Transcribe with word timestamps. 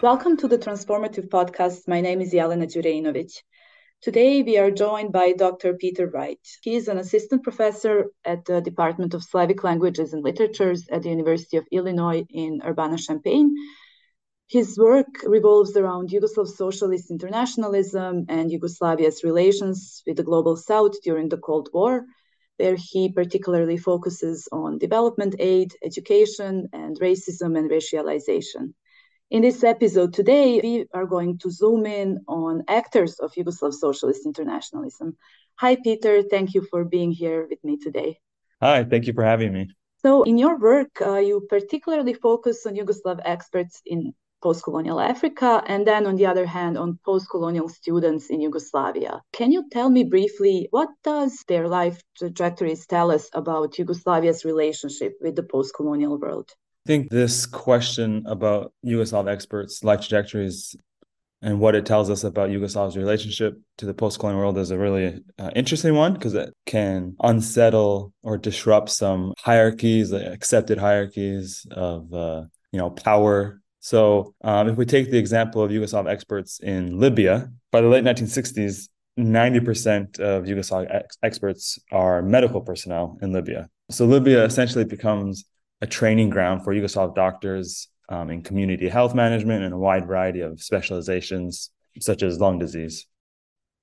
Welcome 0.00 0.36
to 0.36 0.46
the 0.46 0.58
Transformative 0.58 1.28
Podcast. 1.28 1.88
My 1.88 2.00
name 2.00 2.20
is 2.20 2.32
Jelena 2.32 2.66
Đureinović. 2.72 3.32
Today 4.00 4.44
we 4.44 4.56
are 4.56 4.70
joined 4.70 5.10
by 5.10 5.32
Dr. 5.32 5.74
Peter 5.74 6.06
Wright. 6.06 6.38
He 6.62 6.76
is 6.76 6.86
an 6.86 6.98
assistant 6.98 7.42
professor 7.42 8.12
at 8.24 8.44
the 8.44 8.60
Department 8.60 9.14
of 9.14 9.24
Slavic 9.24 9.64
Languages 9.64 10.12
and 10.12 10.22
Literatures 10.22 10.86
at 10.88 11.02
the 11.02 11.08
University 11.08 11.56
of 11.56 11.66
Illinois 11.72 12.24
in 12.30 12.60
Urbana-Champaign. 12.64 13.56
His 14.46 14.78
work 14.78 15.08
revolves 15.24 15.76
around 15.76 16.10
Yugoslav 16.10 16.46
socialist 16.46 17.10
internationalism 17.10 18.26
and 18.28 18.52
Yugoslavia's 18.52 19.24
relations 19.24 20.04
with 20.06 20.16
the 20.16 20.22
global 20.22 20.54
south 20.56 21.02
during 21.02 21.28
the 21.28 21.38
Cold 21.38 21.70
War, 21.72 22.04
where 22.56 22.76
he 22.78 23.10
particularly 23.10 23.76
focuses 23.76 24.48
on 24.52 24.78
development 24.78 25.34
aid, 25.40 25.72
education, 25.82 26.68
and 26.72 27.00
racism 27.00 27.58
and 27.58 27.68
racialization. 27.68 28.74
In 29.30 29.42
this 29.42 29.62
episode 29.62 30.14
today, 30.14 30.58
we 30.62 30.86
are 30.94 31.04
going 31.04 31.36
to 31.40 31.50
zoom 31.50 31.84
in 31.84 32.24
on 32.26 32.64
actors 32.66 33.18
of 33.18 33.34
Yugoslav 33.34 33.74
socialist 33.74 34.24
internationalism. 34.24 35.18
Hi, 35.56 35.76
Peter. 35.76 36.22
Thank 36.22 36.54
you 36.54 36.62
for 36.70 36.86
being 36.86 37.12
here 37.12 37.46
with 37.46 37.62
me 37.62 37.76
today. 37.76 38.20
Hi, 38.62 38.84
thank 38.84 39.06
you 39.06 39.12
for 39.12 39.22
having 39.22 39.52
me. 39.52 39.68
So, 39.98 40.22
in 40.22 40.38
your 40.38 40.56
work, 40.58 41.02
uh, 41.02 41.18
you 41.18 41.42
particularly 41.46 42.14
focus 42.14 42.64
on 42.64 42.74
Yugoslav 42.74 43.20
experts 43.22 43.82
in 43.84 44.14
post 44.40 44.64
colonial 44.64 44.98
Africa, 44.98 45.62
and 45.66 45.86
then 45.86 46.06
on 46.06 46.16
the 46.16 46.24
other 46.24 46.46
hand, 46.46 46.78
on 46.78 46.98
post 47.04 47.28
colonial 47.28 47.68
students 47.68 48.30
in 48.30 48.40
Yugoslavia. 48.40 49.20
Can 49.34 49.52
you 49.52 49.68
tell 49.70 49.90
me 49.90 50.04
briefly 50.04 50.68
what 50.70 50.88
does 51.04 51.44
their 51.48 51.68
life 51.68 52.00
trajectories 52.16 52.86
tell 52.86 53.10
us 53.10 53.28
about 53.34 53.74
Yugoslavia's 53.74 54.46
relationship 54.46 55.18
with 55.20 55.36
the 55.36 55.42
post 55.42 55.74
colonial 55.74 56.16
world? 56.18 56.50
Think 56.88 57.10
this 57.10 57.44
question 57.44 58.24
about 58.26 58.72
Yugoslav 58.82 59.28
experts' 59.28 59.84
life 59.84 60.00
trajectories 60.00 60.74
and 61.42 61.60
what 61.60 61.74
it 61.74 61.84
tells 61.84 62.08
us 62.08 62.24
about 62.24 62.48
Yugoslav's 62.48 62.96
relationship 62.96 63.60
to 63.76 63.84
the 63.84 63.92
post-colonial 63.92 64.40
world 64.40 64.56
is 64.56 64.70
a 64.70 64.78
really 64.78 65.20
uh, 65.38 65.50
interesting 65.54 65.94
one 65.94 66.14
because 66.14 66.32
it 66.32 66.52
can 66.64 67.14
unsettle 67.22 68.14
or 68.22 68.38
disrupt 68.38 68.88
some 68.88 69.34
hierarchies, 69.38 70.10
like 70.10 70.24
accepted 70.24 70.78
hierarchies 70.78 71.66
of 71.70 72.12
uh, 72.14 72.44
you 72.72 72.78
know 72.78 72.88
power. 72.88 73.60
So, 73.80 74.34
um, 74.42 74.68
if 74.70 74.76
we 74.78 74.86
take 74.86 75.10
the 75.10 75.18
example 75.18 75.62
of 75.62 75.70
Yugoslav 75.70 76.08
experts 76.08 76.58
in 76.60 76.98
Libya, 76.98 77.50
by 77.70 77.82
the 77.82 77.88
late 77.88 78.02
1960s, 78.02 78.88
90% 79.18 80.18
of 80.20 80.44
Yugoslav 80.44 80.86
ex- 80.90 81.18
experts 81.22 81.78
are 81.92 82.22
medical 82.22 82.62
personnel 82.62 83.18
in 83.20 83.32
Libya. 83.32 83.68
So 83.90 84.06
Libya 84.06 84.44
essentially 84.44 84.84
becomes 84.84 85.44
a 85.80 85.86
training 85.86 86.30
ground 86.30 86.64
for 86.64 86.74
Yugoslav 86.74 87.14
doctors 87.14 87.88
um, 88.08 88.30
in 88.30 88.42
community 88.42 88.88
health 88.88 89.14
management 89.14 89.64
and 89.64 89.74
a 89.74 89.78
wide 89.78 90.06
variety 90.06 90.40
of 90.40 90.62
specializations, 90.62 91.70
such 92.00 92.22
as 92.22 92.40
lung 92.40 92.58
disease. 92.58 93.06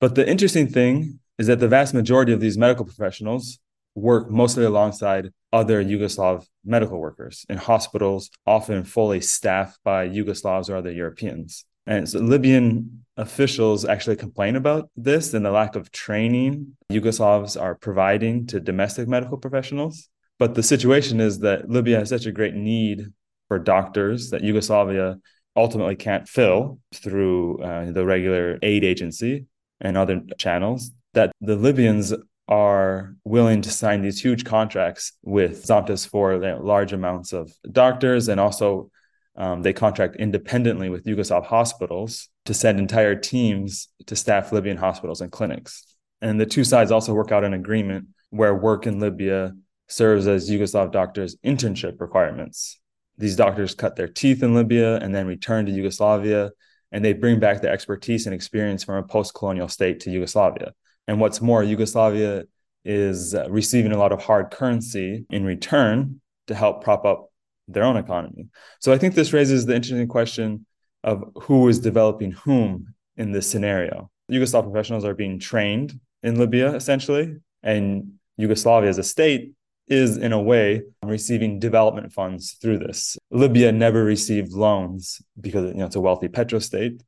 But 0.01 0.15
the 0.15 0.27
interesting 0.27 0.67
thing 0.67 1.19
is 1.37 1.47
that 1.47 1.59
the 1.59 1.67
vast 1.67 1.93
majority 1.93 2.33
of 2.33 2.39
these 2.39 2.57
medical 2.57 2.85
professionals 2.85 3.59
work 3.93 4.29
mostly 4.29 4.65
alongside 4.65 5.31
other 5.53 5.83
Yugoslav 5.83 6.45
medical 6.65 6.99
workers 6.99 7.45
in 7.49 7.57
hospitals, 7.57 8.29
often 8.45 8.83
fully 8.83 9.21
staffed 9.21 9.79
by 9.83 10.07
Yugoslavs 10.07 10.69
or 10.69 10.75
other 10.75 10.91
Europeans. 10.91 11.65
And 11.87 12.09
so 12.09 12.19
Libyan 12.19 13.05
officials 13.15 13.85
actually 13.85 14.17
complain 14.17 14.55
about 14.55 14.89
this 14.97 15.33
and 15.33 15.45
the 15.45 15.51
lack 15.51 15.75
of 15.75 15.91
training 15.91 16.75
Yugoslavs 16.91 17.59
are 17.59 17.75
providing 17.75 18.47
to 18.47 18.59
domestic 18.59 19.07
medical 19.07 19.37
professionals. 19.37 20.09
But 20.37 20.55
the 20.55 20.63
situation 20.63 21.19
is 21.21 21.39
that 21.39 21.69
Libya 21.69 21.99
has 21.99 22.09
such 22.09 22.25
a 22.25 22.31
great 22.31 22.55
need 22.55 23.07
for 23.47 23.59
doctors 23.59 24.31
that 24.31 24.43
Yugoslavia 24.43 25.17
ultimately 25.55 25.95
can't 25.95 26.27
fill 26.27 26.79
through 26.93 27.61
uh, 27.61 27.91
the 27.91 28.05
regular 28.05 28.59
aid 28.61 28.83
agency 28.83 29.45
and 29.79 29.97
other 29.97 30.21
channels 30.37 30.91
that 31.13 31.31
the 31.41 31.55
Libyans 31.55 32.13
are 32.47 33.15
willing 33.23 33.61
to 33.61 33.71
sign 33.71 34.01
these 34.01 34.21
huge 34.21 34.45
contracts 34.45 35.13
with 35.23 35.65
Zontas 35.65 36.07
for 36.07 36.33
you 36.33 36.39
know, 36.39 36.59
large 36.61 36.93
amounts 36.93 37.33
of 37.33 37.51
doctors 37.71 38.27
and 38.27 38.39
also 38.39 38.91
um, 39.37 39.63
they 39.63 39.73
contract 39.73 40.15
independently 40.17 40.89
with 40.89 41.05
Yugoslav 41.05 41.45
hospitals 41.45 42.29
to 42.45 42.53
send 42.53 42.79
entire 42.79 43.15
teams 43.15 43.89
to 44.05 44.15
staff 44.15 44.51
Libyan 44.51 44.77
hospitals 44.77 45.21
and 45.21 45.31
clinics. 45.31 45.95
And 46.21 46.39
the 46.39 46.45
two 46.45 46.63
sides 46.63 46.91
also 46.91 47.13
work 47.13 47.31
out 47.31 47.43
an 47.43 47.53
agreement 47.53 48.07
where 48.29 48.55
work 48.55 48.87
in 48.87 48.99
Libya 48.99 49.53
serves 49.87 50.27
as 50.27 50.49
Yugoslav 50.49 50.91
doctors' 50.91 51.37
internship 51.45 52.01
requirements. 52.01 52.79
These 53.17 53.35
doctors 53.35 53.75
cut 53.75 53.95
their 53.95 54.07
teeth 54.07 54.43
in 54.43 54.55
Libya 54.55 54.97
and 54.97 55.13
then 55.13 55.27
return 55.27 55.65
to 55.65 55.71
Yugoslavia, 55.71 56.51
and 56.91 57.03
they 57.03 57.13
bring 57.13 57.39
back 57.39 57.61
the 57.61 57.69
expertise 57.69 58.25
and 58.25 58.35
experience 58.35 58.83
from 58.83 58.95
a 58.95 59.03
post 59.03 59.33
colonial 59.33 59.67
state 59.67 60.01
to 60.01 60.11
Yugoslavia. 60.11 60.73
And 61.07 61.19
what's 61.19 61.41
more, 61.41 61.63
Yugoslavia 61.63 62.43
is 62.83 63.35
receiving 63.49 63.91
a 63.91 63.97
lot 63.97 64.11
of 64.11 64.21
hard 64.21 64.51
currency 64.51 65.25
in 65.29 65.43
return 65.43 66.21
to 66.47 66.55
help 66.55 66.83
prop 66.83 67.05
up 67.05 67.31
their 67.67 67.83
own 67.83 67.97
economy. 67.97 68.47
So 68.79 68.93
I 68.93 68.97
think 68.97 69.15
this 69.15 69.33
raises 69.33 69.65
the 69.65 69.75
interesting 69.75 70.07
question 70.07 70.65
of 71.03 71.23
who 71.35 71.67
is 71.67 71.79
developing 71.79 72.31
whom 72.31 72.93
in 73.17 73.31
this 73.31 73.49
scenario. 73.49 74.11
Yugoslav 74.31 74.63
professionals 74.63 75.05
are 75.05 75.15
being 75.15 75.39
trained 75.39 75.99
in 76.21 76.37
Libya, 76.39 76.73
essentially, 76.73 77.35
and 77.63 78.13
Yugoslavia 78.37 78.89
as 78.89 78.97
a 78.97 79.03
state 79.03 79.53
is 79.87 80.17
in 80.17 80.33
a 80.33 80.41
way 80.41 80.81
receiving 81.03 81.59
development 81.59 82.11
funds 82.11 82.57
through 82.61 82.79
this. 82.79 83.17
Libya 83.31 83.71
never 83.71 84.03
received 84.03 84.51
loans 84.51 85.21
because 85.39 85.71
you 85.71 85.79
know 85.79 85.85
it's 85.85 85.95
a 85.95 86.01
wealthy 86.01 86.27
petrostate. 86.27 87.01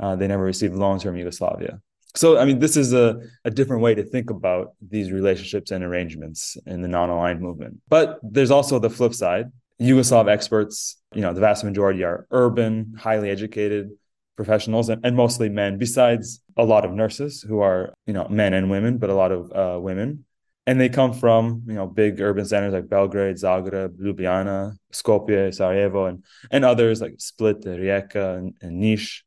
Uh, 0.00 0.16
they 0.16 0.26
never 0.26 0.42
received 0.42 0.74
loans 0.74 1.02
from 1.02 1.16
Yugoslavia. 1.16 1.80
So 2.16 2.38
I 2.38 2.44
mean, 2.44 2.58
this 2.58 2.76
is 2.76 2.92
a, 2.92 3.20
a 3.44 3.50
different 3.50 3.82
way 3.82 3.94
to 3.94 4.04
think 4.04 4.30
about 4.30 4.72
these 4.80 5.10
relationships 5.10 5.70
and 5.70 5.84
arrangements 5.84 6.56
in 6.66 6.82
the 6.82 6.88
non-aligned 6.88 7.40
movement. 7.40 7.80
But 7.88 8.18
there's 8.22 8.50
also 8.50 8.78
the 8.78 8.90
flip 8.90 9.14
side. 9.14 9.50
Yugoslav 9.80 10.28
experts, 10.28 11.00
you 11.14 11.20
know, 11.20 11.32
the 11.32 11.40
vast 11.40 11.64
majority 11.64 12.04
are 12.04 12.26
urban, 12.30 12.94
highly 12.96 13.30
educated 13.30 13.90
professionals 14.36 14.88
and, 14.88 15.04
and 15.04 15.16
mostly 15.16 15.48
men, 15.48 15.78
besides 15.78 16.40
a 16.56 16.64
lot 16.64 16.84
of 16.84 16.92
nurses 16.92 17.42
who 17.42 17.60
are, 17.60 17.92
you 18.06 18.12
know, 18.12 18.26
men 18.28 18.52
and 18.54 18.70
women, 18.70 18.98
but 18.98 19.10
a 19.10 19.14
lot 19.14 19.32
of 19.32 19.52
uh, 19.52 19.80
women 19.80 20.24
and 20.66 20.80
they 20.80 20.88
come 20.88 21.12
from 21.12 21.62
you 21.66 21.74
know 21.74 21.86
big 21.86 22.20
urban 22.20 22.44
centers 22.44 22.72
like 22.72 22.88
Belgrade, 22.88 23.36
Zagreb, 23.36 23.98
Ljubljana, 23.98 24.76
Skopje, 24.92 25.54
Sarajevo, 25.54 26.06
and 26.06 26.24
and 26.50 26.64
others 26.64 27.00
like 27.00 27.14
Split, 27.18 27.62
Rijeka, 27.62 28.38
and, 28.38 28.54
and 28.62 28.82
Niš. 28.82 29.22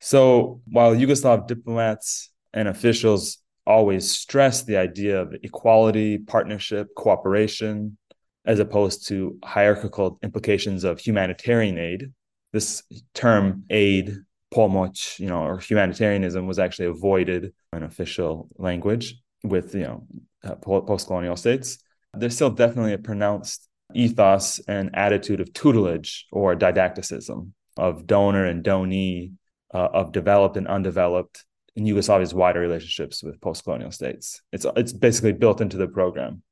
So 0.00 0.60
while 0.66 0.94
Yugoslav 0.94 1.46
diplomats 1.46 2.30
and 2.52 2.68
officials 2.68 3.38
always 3.66 4.10
stressed 4.10 4.66
the 4.66 4.76
idea 4.76 5.20
of 5.20 5.34
equality, 5.44 6.18
partnership, 6.18 6.88
cooperation, 6.96 7.96
as 8.44 8.58
opposed 8.58 9.06
to 9.06 9.38
hierarchical 9.44 10.18
implications 10.24 10.82
of 10.82 10.98
humanitarian 10.98 11.78
aid, 11.78 12.12
this 12.52 12.82
term 13.14 13.64
aid, 13.70 14.16
pomoc, 14.52 15.18
you 15.20 15.28
know, 15.28 15.44
or 15.44 15.58
humanitarianism 15.58 16.48
was 16.48 16.58
actually 16.58 16.86
avoided 16.86 17.52
in 17.72 17.84
official 17.84 18.48
language 18.58 19.14
with 19.44 19.74
you 19.74 19.82
know 19.82 20.06
uh, 20.44 20.54
post-colonial 20.56 21.36
states, 21.36 21.78
there's 22.14 22.34
still 22.34 22.50
definitely 22.50 22.92
a 22.92 22.98
pronounced 22.98 23.68
ethos 23.94 24.60
and 24.68 24.90
attitude 24.94 25.40
of 25.40 25.52
tutelage 25.52 26.26
or 26.32 26.54
didacticism 26.56 27.52
of 27.76 28.06
donor 28.06 28.44
and 28.44 28.64
donee, 28.64 29.32
uh, 29.72 29.88
of 29.92 30.12
developed 30.12 30.56
and 30.56 30.68
undeveloped 30.68 31.44
in 31.74 31.84
Yugoslavia's 31.84 32.34
wider 32.34 32.60
relationships 32.60 33.22
with 33.22 33.40
post-colonial 33.40 33.90
states. 33.90 34.42
It's 34.52 34.66
it's 34.76 34.92
basically 34.92 35.32
built 35.32 35.60
into 35.60 35.78
the 35.78 35.88
program. 35.88 36.42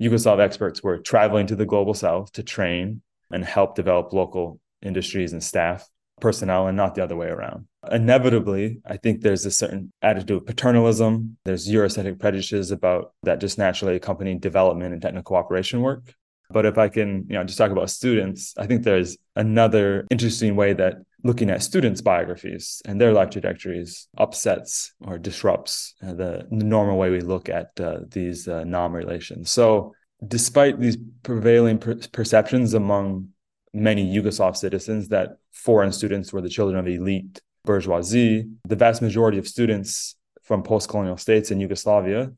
Yugoslav 0.00 0.40
experts 0.40 0.82
were 0.82 0.98
traveling 0.98 1.46
to 1.48 1.56
the 1.56 1.66
global 1.66 1.92
south 1.92 2.32
to 2.32 2.42
train 2.42 3.02
and 3.30 3.44
help 3.44 3.74
develop 3.74 4.12
local 4.12 4.58
industries 4.80 5.32
and 5.34 5.42
staff 5.42 5.86
personnel 6.20 6.66
and 6.66 6.76
not 6.76 6.94
the 6.94 7.02
other 7.02 7.16
way 7.16 7.28
around. 7.28 7.66
Inevitably, 7.90 8.80
I 8.86 8.96
think 8.96 9.20
there's 9.20 9.46
a 9.46 9.50
certain 9.50 9.92
attitude 10.02 10.36
of 10.36 10.46
paternalism. 10.46 11.36
There's 11.44 11.68
Eurocentric 11.68 12.18
prejudices 12.18 12.70
about 12.70 13.12
that 13.22 13.40
just 13.40 13.58
naturally 13.58 13.96
accompany 13.96 14.34
development 14.36 14.92
and 14.92 15.00
technical 15.00 15.22
cooperation 15.22 15.80
work. 15.80 16.14
But 16.50 16.66
if 16.66 16.78
I 16.78 16.88
can, 16.88 17.26
you 17.28 17.34
know, 17.34 17.44
just 17.44 17.58
talk 17.58 17.70
about 17.70 17.90
students, 17.90 18.54
I 18.58 18.66
think 18.66 18.82
there's 18.82 19.16
another 19.36 20.06
interesting 20.10 20.56
way 20.56 20.72
that 20.74 20.96
looking 21.22 21.50
at 21.50 21.62
students' 21.62 22.00
biographies 22.00 22.82
and 22.84 23.00
their 23.00 23.12
life 23.12 23.30
trajectories 23.30 24.08
upsets 24.18 24.92
or 25.00 25.18
disrupts 25.18 25.94
uh, 26.02 26.14
the, 26.14 26.46
normal 26.50 26.98
way 26.98 27.10
we 27.10 27.20
look 27.20 27.48
at 27.48 27.68
uh, 27.78 28.00
these 28.10 28.48
uh, 28.48 28.64
NAM 28.64 28.92
relations. 28.92 29.50
So, 29.50 29.94
despite 30.26 30.80
these 30.80 30.98
prevailing 31.22 31.78
per- 31.78 32.00
perceptions 32.12 32.74
among 32.74 33.28
many 33.72 34.04
Yugoslav 34.04 34.56
citizens 34.56 35.08
that 35.08 35.36
foreign 35.52 35.92
students 35.92 36.32
were 36.32 36.40
the 36.40 36.48
children 36.48 36.78
of 36.78 36.88
elite 36.88 37.40
bourgeoisie. 37.64 38.48
The 38.66 38.76
vast 38.76 39.02
majority 39.02 39.38
of 39.38 39.46
students 39.46 40.16
from 40.42 40.62
post 40.62 40.88
colonial 40.88 41.16
states 41.16 41.50
in 41.50 41.60
Yugoslavia 41.60 42.32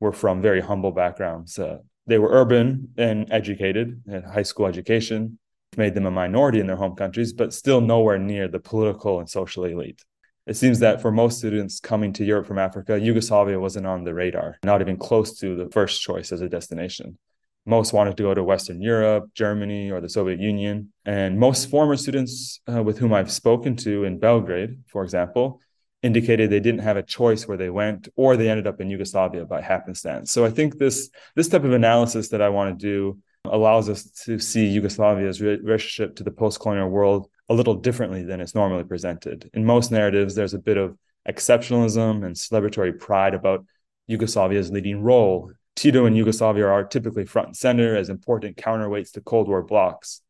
were 0.00 0.12
from 0.12 0.40
very 0.40 0.60
humble 0.60 0.92
backgrounds. 0.92 1.58
Uh, 1.58 1.78
they 2.06 2.18
were 2.18 2.30
urban 2.30 2.88
and 2.96 3.30
educated, 3.30 4.02
had 4.08 4.24
high 4.24 4.42
school 4.42 4.66
education, 4.66 5.38
made 5.76 5.94
them 5.94 6.06
a 6.06 6.10
minority 6.10 6.60
in 6.60 6.66
their 6.66 6.76
home 6.76 6.96
countries, 6.96 7.32
but 7.32 7.52
still 7.52 7.80
nowhere 7.80 8.18
near 8.18 8.48
the 8.48 8.58
political 8.58 9.20
and 9.20 9.28
social 9.28 9.64
elite. 9.64 10.02
It 10.46 10.56
seems 10.56 10.80
that 10.80 11.00
for 11.00 11.12
most 11.12 11.38
students 11.38 11.78
coming 11.78 12.12
to 12.14 12.24
Europe 12.24 12.46
from 12.46 12.58
Africa, 12.58 12.98
Yugoslavia 12.98 13.60
wasn't 13.60 13.86
on 13.86 14.04
the 14.04 14.14
radar, 14.14 14.58
not 14.64 14.80
even 14.80 14.96
close 14.96 15.38
to 15.38 15.54
the 15.54 15.68
first 15.70 16.00
choice 16.00 16.32
as 16.32 16.40
a 16.40 16.48
destination. 16.48 17.18
Most 17.66 17.92
wanted 17.92 18.16
to 18.16 18.22
go 18.22 18.34
to 18.34 18.42
Western 18.42 18.80
Europe, 18.80 19.30
Germany, 19.34 19.90
or 19.90 20.00
the 20.00 20.08
Soviet 20.08 20.40
Union. 20.40 20.92
And 21.04 21.38
most 21.38 21.70
former 21.70 21.96
students 21.96 22.60
uh, 22.72 22.82
with 22.82 22.98
whom 22.98 23.12
I've 23.12 23.30
spoken 23.30 23.76
to 23.76 24.04
in 24.04 24.18
Belgrade, 24.18 24.78
for 24.88 25.02
example, 25.02 25.60
indicated 26.02 26.48
they 26.48 26.60
didn't 26.60 26.80
have 26.80 26.96
a 26.96 27.02
choice 27.02 27.46
where 27.46 27.58
they 27.58 27.70
went 27.70 28.08
or 28.16 28.36
they 28.36 28.48
ended 28.48 28.66
up 28.66 28.80
in 28.80 28.88
Yugoslavia 28.88 29.44
by 29.44 29.60
happenstance. 29.60 30.32
So 30.32 30.44
I 30.44 30.50
think 30.50 30.78
this 30.78 31.10
this 31.36 31.48
type 31.48 31.64
of 31.64 31.72
analysis 31.72 32.28
that 32.30 32.40
I 32.40 32.48
want 32.48 32.78
to 32.78 32.86
do 32.86 33.18
allows 33.44 33.88
us 33.88 34.04
to 34.24 34.38
see 34.38 34.74
Yugoslavia's 34.74 35.40
relationship 35.40 36.16
to 36.16 36.24
the 36.24 36.30
post-colonial 36.30 36.88
world 36.88 37.28
a 37.48 37.54
little 37.54 37.74
differently 37.74 38.22
than 38.22 38.40
it's 38.40 38.54
normally 38.54 38.84
presented. 38.84 39.50
In 39.54 39.64
most 39.64 39.90
narratives, 39.90 40.34
there's 40.34 40.54
a 40.54 40.58
bit 40.58 40.76
of 40.76 40.96
exceptionalism 41.28 42.24
and 42.24 42.34
celebratory 42.34 42.98
pride 42.98 43.34
about 43.34 43.64
Yugoslavia's 44.10 44.70
leading 44.70 45.02
role. 45.02 45.52
Tito 45.80 46.04
and 46.04 46.14
Yugoslavia 46.14 46.66
are 46.66 46.84
typically 46.84 47.24
front 47.24 47.46
and 47.48 47.56
center 47.56 47.96
as 47.96 48.10
important 48.10 48.58
counterweights 48.58 49.12
to 49.12 49.22
Cold 49.22 49.48
War 49.48 49.62
blocs. 49.62 50.20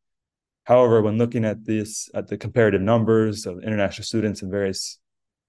However, 0.63 1.01
when 1.01 1.17
looking 1.17 1.43
at 1.43 1.65
this, 1.65 2.09
at 2.13 2.29
the 2.29 2.37
comparative 2.37 2.79
numbers 2.79 3.45
of 3.45 3.61
international 3.61 4.05
students 4.05 4.41
in 4.41 4.49
various 4.49 4.97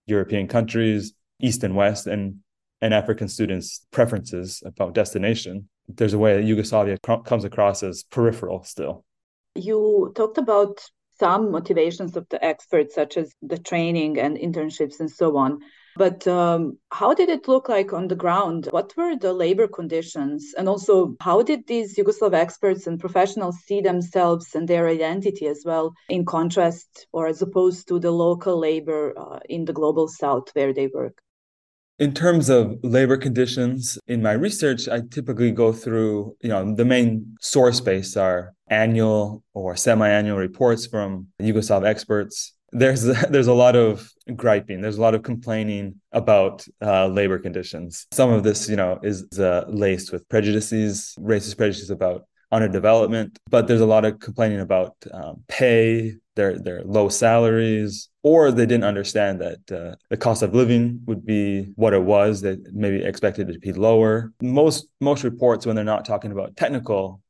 European 0.06 0.49
countries, 0.49 1.14
East 1.38 1.62
and 1.62 1.76
West, 1.76 2.08
and 2.08 2.38
and 2.81 2.93
African 2.93 3.28
students' 3.28 3.87
preferences 3.93 4.60
about 4.66 4.93
destination, 4.93 5.69
there's 5.87 6.14
a 6.14 6.19
way 6.19 6.34
that 6.34 6.46
Yugoslavia 6.46 6.98
comes 6.98 7.44
across 7.44 7.84
as 7.84 8.02
peripheral 8.02 8.64
still. 8.64 9.05
You 9.55 10.12
talked 10.16 10.37
about 10.37 10.81
some 11.20 11.52
motivations 11.52 12.16
of 12.16 12.28
the 12.28 12.44
experts, 12.44 12.96
such 12.96 13.16
as 13.16 13.32
the 13.40 13.56
training 13.56 14.19
and 14.19 14.37
internships 14.37 14.98
and 14.98 15.08
so 15.08 15.37
on. 15.37 15.60
But 15.96 16.26
um, 16.26 16.78
how 16.90 17.14
did 17.14 17.28
it 17.28 17.48
look 17.48 17.68
like 17.68 17.92
on 17.92 18.08
the 18.08 18.16
ground? 18.16 18.68
What 18.70 18.92
were 18.96 19.16
the 19.16 19.32
labor 19.32 19.68
conditions? 19.68 20.54
And 20.56 20.68
also, 20.68 21.16
how 21.20 21.42
did 21.42 21.66
these 21.66 21.96
Yugoslav 21.96 22.34
experts 22.34 22.86
and 22.86 22.98
professionals 22.98 23.58
see 23.66 23.80
themselves 23.80 24.54
and 24.54 24.66
their 24.66 24.88
identity 24.88 25.46
as 25.46 25.62
well, 25.64 25.92
in 26.08 26.24
contrast 26.24 27.06
or 27.12 27.26
as 27.26 27.42
opposed 27.42 27.88
to 27.88 27.98
the 27.98 28.10
local 28.10 28.58
labor 28.58 29.12
uh, 29.18 29.40
in 29.48 29.64
the 29.64 29.72
global 29.72 30.08
south 30.08 30.48
where 30.54 30.72
they 30.72 30.86
work? 30.86 31.20
In 31.98 32.14
terms 32.14 32.48
of 32.48 32.78
labor 32.82 33.16
conditions, 33.16 33.98
in 34.08 34.22
my 34.22 34.32
research, 34.32 34.88
I 34.88 35.02
typically 35.10 35.52
go 35.52 35.72
through, 35.72 36.36
you 36.40 36.48
know, 36.48 36.74
the 36.74 36.84
main 36.84 37.36
source 37.40 37.80
base 37.80 38.16
are 38.16 38.54
annual 38.68 39.44
or 39.52 39.76
semi-annual 39.76 40.38
reports 40.38 40.86
from 40.86 41.28
Yugoslav 41.40 41.86
experts. 41.86 42.54
There's 42.72 43.02
there's 43.30 43.46
a 43.46 43.54
lot 43.54 43.76
of 43.76 44.10
griping. 44.36 44.80
There's 44.80 44.98
a 44.98 45.00
lot 45.00 45.14
of 45.14 45.22
complaining 45.22 46.00
about 46.12 46.66
uh, 46.80 47.06
labor 47.06 47.38
conditions. 47.38 48.06
Some 48.12 48.30
of 48.30 48.42
this, 48.42 48.69
you 48.69 48.76
know, 48.76 48.98
is 49.02 49.26
uh, 49.38 49.64
laced 49.69 50.12
with 50.12 50.28
prejudices, 50.28 51.14
racist 51.19 51.56
prejudices 51.56 51.90
about 51.90 52.24
underdevelopment, 52.52 53.36
but 53.48 53.66
there's 53.66 53.80
a 53.80 53.86
lot 53.86 54.04
of 54.04 54.20
complaining 54.20 54.60
about 54.60 54.94
um, 55.12 55.42
pay, 55.48 56.14
their 56.34 56.58
their 56.58 56.82
low 56.84 57.08
salaries, 57.08 58.10
or 58.22 58.50
they 58.50 58.66
didn't 58.66 58.84
understand 58.84 59.40
that 59.40 59.72
uh, 59.72 59.96
the 60.10 60.16
cost 60.16 60.42
of 60.42 60.54
living 60.54 61.00
would 61.06 61.24
be 61.24 61.72
what 61.76 61.94
it 61.94 62.02
was. 62.02 62.40
They 62.42 62.58
maybe 62.72 63.02
expected 63.02 63.48
it 63.48 63.54
to 63.54 63.58
be 63.58 63.72
lower. 63.72 64.32
Most 64.42 64.86
most 65.00 65.24
reports, 65.24 65.66
when 65.66 65.76
they're 65.76 65.84
not 65.84 66.04
talking 66.04 66.30
about 66.30 66.56
technical 66.56 67.21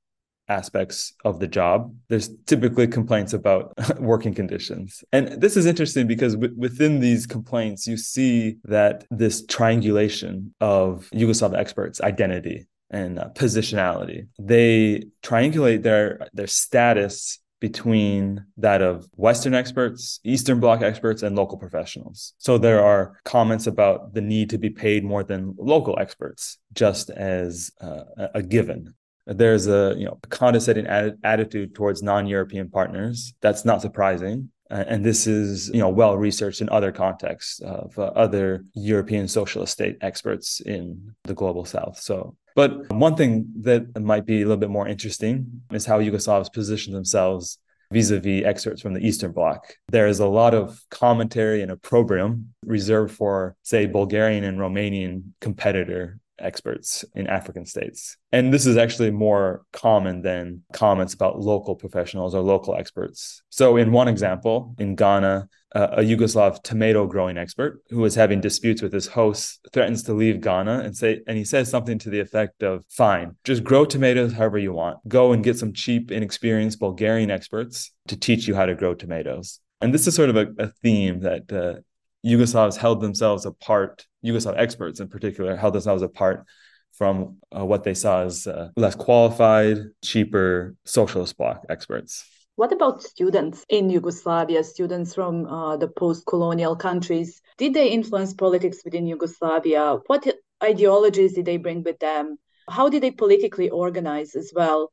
aspects 0.53 1.15
of 1.25 1.41
the 1.41 1.49
job, 1.49 1.95
there's 2.09 2.31
typically 2.47 2.87
complaints 2.87 3.33
about 3.33 3.73
working 4.01 4.35
conditions. 4.35 5.03
And 5.13 5.41
this 5.41 5.57
is 5.57 5.67
interesting 5.67 6.07
because 6.07 6.35
w- 6.35 6.55
within 6.57 7.01
these 7.01 7.27
complaints, 7.27 7.87
you 7.87 7.97
see 7.97 8.57
that 8.65 9.05
this 9.11 9.45
triangulation 9.47 10.55
of 10.61 11.09
Yugoslav 11.15 11.57
experts' 11.57 12.01
identity 12.01 12.67
and 12.91 13.19
uh, 13.19 13.29
positionality. 13.35 14.29
They 14.39 15.05
triangulate 15.23 15.83
their 15.83 16.05
their 16.33 16.47
status 16.47 17.39
between 17.63 18.45
that 18.57 18.83
of 18.83 19.09
Western 19.15 19.55
experts, 19.55 20.19
Eastern 20.25 20.59
Bloc 20.59 20.83
experts, 20.83 21.23
and 21.23 21.37
local 21.37 21.57
professionals. 21.57 22.35
So 22.39 22.59
there 22.59 22.83
are 22.85 23.17
comments 23.25 23.69
about 23.69 24.15
the 24.15 24.21
need 24.21 24.51
to 24.51 24.59
be 24.59 24.69
paid 24.69 25.05
more 25.05 25.23
than 25.23 25.55
local 25.57 25.97
experts, 26.01 26.59
just 26.73 27.09
as 27.11 27.71
uh, 27.81 28.03
a 28.35 28.43
given. 28.43 28.95
There's 29.27 29.67
a 29.69 29.95
you 29.97 30.07
know 30.07 30.19
condescending 30.29 30.87
attitude 31.25 31.75
towards 31.75 32.03
non-European 32.03 32.71
partners. 32.71 33.35
That's 33.41 33.65
not 33.65 33.83
surprising. 33.83 34.51
and 34.71 35.05
this 35.05 35.27
is 35.27 35.69
you 35.69 35.81
know 35.81 35.91
well 35.91 36.17
researched 36.17 36.61
in 36.61 36.69
other 36.71 36.93
contexts 36.93 37.61
of 37.61 37.97
uh, 37.99 38.05
other 38.25 38.65
European 38.75 39.29
socialist 39.29 39.73
state 39.73 39.97
experts 40.01 40.61
in 40.61 41.15
the 41.25 41.35
global 41.35 41.65
South. 41.65 41.99
So 41.99 42.37
but 42.55 42.91
one 42.91 43.17
thing 43.17 43.47
that 43.61 44.01
might 44.01 44.27
be 44.27 44.43
a 44.43 44.45
little 44.45 44.59
bit 44.59 44.71
more 44.71 44.87
interesting 44.87 45.63
is 45.73 45.87
how 45.87 46.01
Yugoslavs 46.01 46.53
position 46.53 46.93
themselves 46.93 47.59
vis-a-vis 47.93 48.45
excerpts 48.45 48.83
from 48.83 48.95
the 48.95 49.07
Eastern 49.07 49.33
Bloc. 49.33 49.75
There 49.89 50.07
is 50.07 50.21
a 50.21 50.27
lot 50.27 50.55
of 50.55 50.83
commentary 50.91 51.63
and 51.63 51.71
opprobrium 51.71 52.55
reserved 52.65 53.15
for, 53.15 53.55
say, 53.63 53.87
Bulgarian 53.87 54.45
and 54.45 54.59
Romanian 54.59 55.33
competitor 55.41 56.19
experts 56.43 57.05
in 57.15 57.27
African 57.27 57.65
states. 57.67 58.17
And 58.31 58.53
this 58.53 58.67
is 58.67 58.77
actually 58.77 59.11
more 59.11 59.63
common 59.73 60.23
than 60.23 60.63
comments 60.73 61.15
about 61.15 61.41
local 61.41 61.77
professionals 61.77 62.35
or 62.35 62.41
local 62.41 62.75
experts. 62.75 63.43
So, 63.51 63.77
in 63.77 63.93
one 63.93 64.09
example, 64.09 64.75
in 64.79 64.95
Ghana, 64.95 65.49
uh, 65.75 65.89
a 65.93 66.03
Yugoslav 66.03 66.63
tomato 66.63 67.07
growing 67.07 67.39
expert 67.39 67.83
who 67.89 67.99
was 67.99 68.15
having 68.15 68.41
disputes 68.41 68.83
with 68.83 68.93
his 68.93 69.07
hosts 69.07 69.59
threatens 69.73 70.03
to 70.03 70.13
leave 70.13 70.41
Ghana 70.41 70.81
and 70.81 70.97
say 70.97 71.23
and 71.27 71.39
he 71.39 71.45
says 71.45 71.71
something 71.71 71.99
to 72.01 72.11
the 72.11 72.21
effect 72.21 72.63
of 72.63 72.85
fine 72.91 73.37
just 73.45 73.65
grow 73.65 73.85
tomatoes 73.85 74.35
however 74.35 74.59
you 74.59 74.73
want 74.73 74.99
go 75.09 75.33
and 75.33 75.43
get 75.43 75.59
some 75.59 75.73
cheap 75.73 76.11
inexperienced 76.11 76.79
Bulgarian 76.79 77.31
experts 77.31 77.91
to 78.09 78.17
teach 78.17 78.47
you 78.47 78.55
how 78.55 78.67
to 78.67 78.75
grow 78.75 78.95
tomatoes 78.95 79.61
and 79.81 79.95
this 79.95 80.07
is 80.07 80.15
sort 80.15 80.31
of 80.31 80.37
a, 80.37 80.47
a 80.59 80.69
theme 80.69 81.21
that 81.21 81.51
uh, 81.51 81.81
Yugoslavs 82.25 82.77
held 82.77 83.01
themselves 83.01 83.47
apart, 83.47 84.07
Yugoslav 84.25 84.55
experts 84.57 85.01
in 85.01 85.09
particular, 85.09 85.57
held 85.57 85.75
themselves 85.75 86.03
apart 86.03 86.45
from 86.93 87.39
uh, 87.57 87.65
what 87.65 87.85
they 87.85 87.95
saw 87.95 88.23
as 88.23 88.47
uh, 88.47 88.69
less 88.77 88.95
qualified, 88.95 89.79
cheaper 90.05 90.77
socialist 90.85 91.37
bloc 91.37 91.65
experts. 91.69 92.25
What 92.57 92.73
about 92.73 93.03
students 93.03 93.65
in 93.71 93.89
Yugoslavia, 93.89 94.63
students 94.63 95.15
from 95.15 95.47
uh, 95.47 95.77
the 95.79 95.89
post 95.89 96.27
colonial 96.27 96.77
countries? 96.77 97.41
Did 97.57 97.75
they 97.75 97.89
influence 97.89 98.35
politics 98.35 98.83
within 98.85 99.07
Yugoslavia? 99.07 99.99
What 100.07 100.27
ideologies 100.63 101.33
did 101.33 101.47
they 101.47 101.57
bring 101.57 101.83
with 101.83 101.99
them? 101.99 102.37
How 102.69 102.89
did 102.89 103.03
they 103.03 103.11
politically 103.11 103.71
organize 103.71 104.37
as 104.37 104.53
well? 104.55 104.93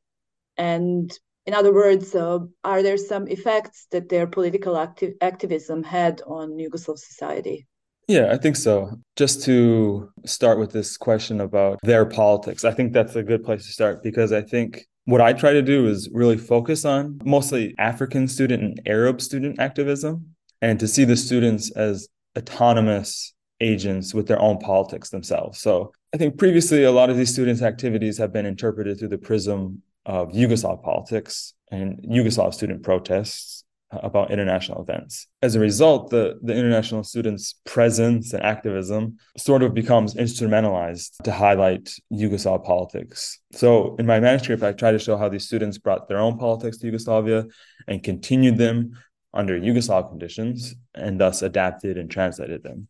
And 0.56 1.12
in 1.46 1.54
other 1.54 1.72
words, 1.72 2.14
uh, 2.14 2.40
are 2.64 2.82
there 2.82 2.96
some 2.96 3.26
effects 3.28 3.86
that 3.90 4.08
their 4.08 4.26
political 4.26 4.76
acti- 4.76 5.14
activism 5.20 5.82
had 5.82 6.22
on 6.26 6.58
Yugoslav 6.58 6.98
society? 6.98 7.66
Yeah, 8.08 8.32
I 8.32 8.38
think 8.38 8.56
so. 8.56 8.90
Just 9.16 9.44
to 9.44 10.10
start 10.26 10.58
with 10.58 10.72
this 10.72 10.96
question 10.96 11.40
about 11.40 11.78
their 11.82 12.04
politics, 12.04 12.64
I 12.64 12.72
think 12.72 12.92
that's 12.92 13.14
a 13.14 13.22
good 13.22 13.44
place 13.44 13.66
to 13.66 13.72
start 13.72 14.02
because 14.02 14.32
I 14.32 14.42
think 14.42 14.86
what 15.04 15.20
I 15.20 15.32
try 15.32 15.52
to 15.52 15.62
do 15.62 15.86
is 15.86 16.08
really 16.12 16.36
focus 16.36 16.84
on 16.84 17.20
mostly 17.24 17.74
African 17.78 18.26
student 18.28 18.62
and 18.62 18.80
Arab 18.86 19.20
student 19.20 19.60
activism 19.60 20.34
and 20.60 20.78
to 20.80 20.88
see 20.88 21.04
the 21.04 21.16
students 21.16 21.70
as 21.72 22.08
autonomous 22.36 23.32
agents 23.60 24.14
with 24.14 24.26
their 24.26 24.40
own 24.40 24.58
politics 24.58 25.10
themselves. 25.10 25.60
So 25.60 25.92
I 26.12 26.16
think 26.16 26.38
previously 26.38 26.84
a 26.84 26.92
lot 26.92 27.10
of 27.10 27.16
these 27.16 27.32
students' 27.32 27.62
activities 27.62 28.18
have 28.18 28.32
been 28.32 28.46
interpreted 28.46 28.98
through 28.98 29.08
the 29.08 29.18
prism 29.18 29.82
of 30.06 30.30
Yugoslav 30.30 30.82
politics 30.82 31.54
and 31.70 31.98
Yugoslav 31.98 32.54
student 32.54 32.82
protests 32.82 33.64
uh, 33.92 33.98
about 34.02 34.30
international 34.30 34.82
events. 34.82 35.26
As 35.42 35.54
a 35.54 35.60
result, 35.60 36.10
the, 36.10 36.38
the 36.42 36.54
international 36.54 37.04
students' 37.04 37.54
presence 37.64 38.32
and 38.32 38.42
activism 38.42 39.18
sort 39.36 39.62
of 39.62 39.74
becomes 39.74 40.14
instrumentalized 40.14 41.22
to 41.24 41.32
highlight 41.32 41.92
Yugoslav 42.12 42.64
politics. 42.64 43.38
So 43.52 43.96
in 43.96 44.06
my 44.06 44.20
manuscript, 44.20 44.62
I 44.62 44.72
try 44.72 44.92
to 44.92 44.98
show 44.98 45.16
how 45.16 45.28
these 45.28 45.46
students 45.46 45.78
brought 45.78 46.08
their 46.08 46.18
own 46.18 46.38
politics 46.38 46.78
to 46.78 46.86
Yugoslavia 46.86 47.46
and 47.86 48.02
continued 48.02 48.58
them 48.58 48.92
under 49.34 49.58
Yugoslav 49.58 50.08
conditions 50.08 50.74
and 50.94 51.20
thus 51.20 51.42
adapted 51.42 51.98
and 51.98 52.10
translated 52.10 52.62
them. 52.62 52.88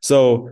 So 0.00 0.50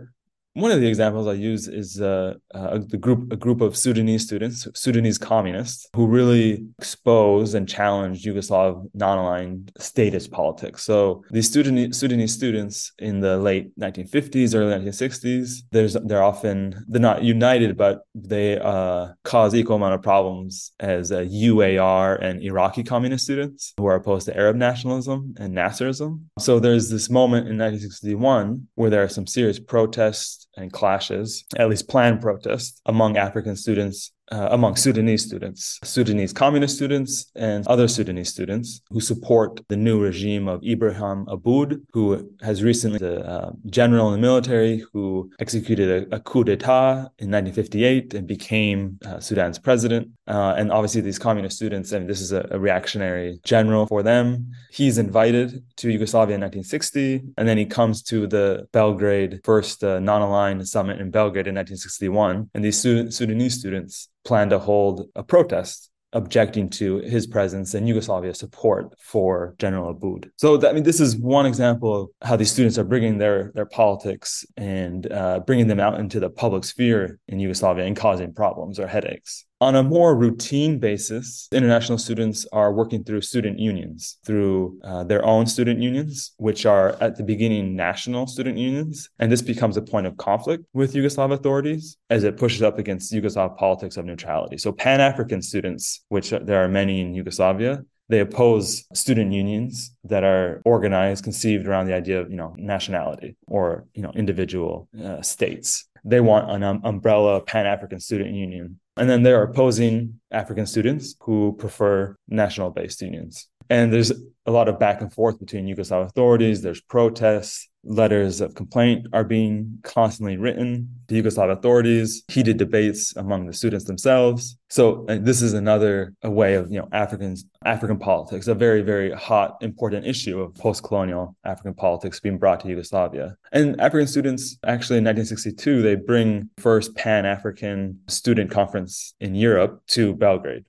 one 0.57 0.71
of 0.71 0.81
the 0.81 0.87
examples 0.87 1.27
I 1.27 1.33
use 1.33 1.67
is 1.67 2.01
uh, 2.01 2.33
uh, 2.53 2.79
the 2.79 2.97
group, 2.97 3.31
a 3.31 3.35
group 3.35 3.61
of 3.61 3.77
Sudanese 3.77 4.23
students, 4.23 4.67
Sudanese 4.73 5.19
communists, 5.19 5.87
who 5.95 6.07
really 6.07 6.65
exposed 6.79 7.53
and 7.53 7.69
challenged 7.69 8.25
Yugoslav 8.25 8.89
non-aligned 8.95 9.71
statist 9.77 10.31
politics. 10.31 10.83
So 10.83 11.23
these 11.29 11.51
Sudanese, 11.51 11.97
Sudanese 11.97 12.33
students 12.33 12.91
in 12.97 13.19
the 13.19 13.37
late 13.37 13.77
1950s, 13.79 14.55
early 14.55 14.73
1960s, 14.73 15.61
there's 15.71 15.93
they're 15.93 16.23
often 16.23 16.83
they're 16.87 17.01
not 17.01 17.21
united, 17.23 17.77
but 17.77 18.01
they 18.15 18.57
uh, 18.57 19.09
cause 19.23 19.53
equal 19.53 19.75
amount 19.75 19.93
of 19.93 20.01
problems 20.01 20.71
as 20.79 21.11
UAR 21.11 22.19
and 22.19 22.41
Iraqi 22.41 22.83
communist 22.83 23.25
students 23.25 23.75
who 23.77 23.85
are 23.85 23.95
opposed 23.95 24.25
to 24.25 24.35
Arab 24.35 24.55
nationalism 24.55 25.35
and 25.37 25.53
Nasserism. 25.53 26.21
So 26.39 26.59
there's 26.59 26.89
this 26.89 27.11
moment 27.11 27.47
in 27.47 27.59
1961 27.59 28.67
where 28.73 28.89
there 28.89 29.03
are 29.03 29.09
some 29.09 29.27
serious 29.27 29.59
protests 29.59 30.46
and 30.57 30.73
clashes, 30.73 31.45
at 31.55 31.69
least 31.69 31.87
planned 31.87 32.21
protests, 32.21 32.81
among 32.85 33.15
African 33.15 33.55
students 33.55 34.11
uh, 34.31 34.49
among 34.51 34.75
Sudanese 34.75 35.23
students, 35.23 35.79
Sudanese 35.83 36.33
communist 36.33 36.75
students, 36.75 37.31
and 37.35 37.65
other 37.67 37.87
Sudanese 37.87 38.29
students 38.29 38.81
who 38.89 38.99
support 38.99 39.61
the 39.69 39.77
new 39.77 40.01
regime 40.01 40.47
of 40.47 40.63
Ibrahim 40.63 41.25
Abboud, 41.27 41.81
who 41.93 42.29
has 42.41 42.63
recently 42.63 43.05
a 43.05 43.19
uh, 43.21 43.51
general 43.67 44.07
in 44.07 44.19
the 44.19 44.27
military 44.27 44.83
who 44.91 45.29
executed 45.39 46.11
a, 46.11 46.15
a 46.15 46.19
coup 46.19 46.43
d'etat 46.43 47.09
in 47.19 47.31
1958 47.31 48.13
and 48.13 48.27
became 48.27 48.99
uh, 49.05 49.19
Sudan's 49.19 49.59
president. 49.59 50.09
Uh, 50.27 50.55
and 50.57 50.71
obviously, 50.71 51.01
these 51.01 51.19
communist 51.19 51.55
students, 51.55 51.93
I 51.93 51.99
mean, 51.99 52.07
this 52.07 52.21
is 52.21 52.33
a, 52.33 52.47
a 52.51 52.59
reactionary 52.59 53.39
general 53.43 53.87
for 53.87 54.03
them. 54.03 54.51
He's 54.71 54.97
invited 54.97 55.63
to 55.77 55.89
Yugoslavia 55.89 56.35
in 56.35 56.41
1960, 56.41 57.23
and 57.37 57.47
then 57.47 57.57
he 57.57 57.65
comes 57.65 58.01
to 58.03 58.27
the 58.27 58.67
Belgrade 58.73 59.39
first 59.43 59.83
uh, 59.83 59.99
non-aligned 59.99 60.67
summit 60.67 60.99
in 60.99 61.11
Belgrade 61.11 61.47
in 61.47 61.55
1961. 61.55 62.49
And 62.53 62.63
these 62.63 62.79
Sudanese 62.79 63.57
students 63.57 64.09
plan 64.27 64.49
to 64.49 64.59
hold 64.59 65.07
a 65.15 65.23
protest 65.23 65.89
objecting 66.13 66.69
to 66.69 66.97
his 66.99 67.27
presence 67.27 67.73
and 67.73 67.87
Yugoslavia's 67.87 68.39
support 68.39 68.93
for 68.99 69.55
General 69.59 69.93
Abboud. 69.93 70.29
So 70.37 70.67
I 70.67 70.71
mean, 70.71 70.83
this 70.83 70.99
is 70.99 71.17
one 71.17 71.45
example 71.45 72.03
of 72.03 72.09
how 72.21 72.35
these 72.35 72.51
students 72.51 72.77
are 72.77 72.83
bringing 72.83 73.17
their 73.17 73.51
their 73.55 73.65
politics 73.65 74.45
and 74.55 75.11
uh, 75.11 75.39
bringing 75.39 75.67
them 75.67 75.79
out 75.79 75.99
into 75.99 76.19
the 76.19 76.29
public 76.29 76.63
sphere 76.63 77.19
in 77.27 77.39
Yugoslavia 77.39 77.85
and 77.85 77.95
causing 77.95 78.33
problems 78.33 78.79
or 78.79 78.87
headaches. 78.87 79.45
On 79.59 79.75
a 79.75 79.81
more 79.81 80.15
routine 80.15 80.77
basis, 80.77 81.47
international 81.51 81.97
students 81.97 82.45
are 82.51 82.71
working 82.71 83.03
through 83.03 83.21
student 83.21 83.57
unions, 83.57 84.19
through 84.23 84.79
uh, 84.83 85.03
their 85.03 85.25
own 85.25 85.47
student 85.47 85.81
unions, 85.81 86.33
which 86.37 86.67
are 86.67 86.95
at 87.01 87.15
the 87.15 87.23
beginning 87.23 87.75
national 87.75 88.27
student 88.27 88.59
unions. 88.59 89.09
And 89.17 89.31
this 89.31 89.41
becomes 89.41 89.75
a 89.75 89.81
point 89.81 90.05
of 90.05 90.15
conflict 90.17 90.63
with 90.73 90.93
Yugoslav 90.93 91.33
authorities 91.33 91.97
as 92.11 92.23
it 92.23 92.37
pushes 92.37 92.61
up 92.61 92.77
against 92.77 93.11
Yugoslav 93.11 93.57
politics 93.57 93.97
of 93.97 94.05
neutrality. 94.05 94.59
So, 94.59 94.71
Pan 94.71 95.01
African 95.01 95.41
students, 95.41 96.03
which 96.09 96.29
there 96.29 96.63
are 96.63 96.67
many 96.67 97.01
in 97.01 97.15
Yugoslavia, 97.15 97.83
they 98.09 98.19
oppose 98.19 98.85
student 98.93 99.33
unions 99.33 99.95
that 100.03 100.23
are 100.23 100.61
organized 100.65 101.23
conceived 101.23 101.67
around 101.67 101.87
the 101.87 101.93
idea 101.93 102.19
of 102.21 102.29
you 102.29 102.37
know 102.37 102.55
nationality 102.57 103.35
or 103.47 103.85
you 103.93 104.01
know 104.01 104.11
individual 104.15 104.87
uh, 105.03 105.21
states 105.21 105.85
they 106.05 106.21
want 106.21 106.49
an 106.49 106.63
um, 106.63 106.81
umbrella 106.83 107.41
pan-african 107.41 107.99
student 107.99 108.33
union 108.33 108.79
and 108.97 109.09
then 109.09 109.23
they're 109.23 109.43
opposing 109.43 110.19
African 110.31 110.65
students 110.65 111.15
who 111.21 111.55
prefer 111.59 112.17
national 112.27 112.71
based 112.71 113.01
unions. 113.01 113.47
And 113.69 113.91
there's 113.91 114.11
a 114.47 114.51
lot 114.51 114.69
of 114.69 114.79
back 114.79 115.01
and 115.01 115.11
forth 115.13 115.39
between 115.39 115.67
Yugoslav 115.67 116.05
authorities. 116.05 116.61
There's 116.61 116.79
protests, 116.79 117.67
letters 117.83 118.39
of 118.41 118.55
complaint 118.55 119.07
are 119.11 119.25
being 119.25 119.79
constantly 119.83 120.37
written 120.37 120.89
to 121.09 121.21
Yugoslav 121.21 121.51
authorities, 121.51 122.23
heated 122.29 122.57
debates 122.57 123.15
among 123.17 123.45
the 123.45 123.53
students 123.53 123.85
themselves. 123.85 124.57
So 124.69 125.05
uh, 125.07 125.17
this 125.19 125.41
is 125.41 125.53
another 125.53 126.13
way 126.23 126.55
of 126.55 126.71
you 126.71 126.79
know 126.79 126.87
Africans 126.93 127.45
African 127.65 127.97
politics, 127.97 128.47
a 128.47 128.55
very 128.55 128.81
very 128.81 129.11
hot 129.11 129.57
important 129.61 130.05
issue 130.05 130.39
of 130.41 130.55
post-colonial 130.55 131.35
African 131.43 131.73
politics 131.73 132.19
being 132.21 132.37
brought 132.37 132.61
to 132.61 132.69
Yugoslavia. 132.69 133.35
And 133.51 133.79
African 133.81 134.07
students 134.07 134.57
actually 134.65 134.97
in 134.97 135.03
1962 135.03 135.81
they 135.81 135.95
bring 135.95 136.49
first 136.57 136.95
Pan-African 136.95 137.99
student 138.07 138.49
conference 138.49 139.13
in 139.19 139.35
Europe 139.35 139.81
to 139.87 140.13
Belgrade 140.13 140.63